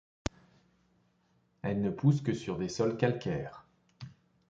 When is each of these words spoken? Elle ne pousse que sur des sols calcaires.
Elle 1.61 1.79
ne 1.83 1.91
pousse 1.91 2.21
que 2.23 2.33
sur 2.33 2.57
des 2.57 2.69
sols 2.69 2.97
calcaires. 2.97 3.67